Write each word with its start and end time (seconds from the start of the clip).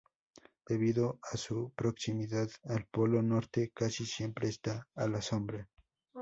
Debido 0.67 1.19
a 1.31 1.37
su 1.37 1.73
proximidad 1.75 2.49
al 2.63 2.87
polo 2.87 3.21
norte, 3.21 3.71
casi 3.71 4.07
siempre 4.07 4.49
está 4.49 4.87
a 4.95 5.07
la 5.07 5.21
sombra. 5.21 5.69